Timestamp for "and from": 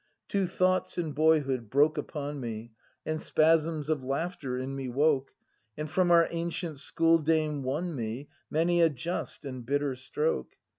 5.77-6.09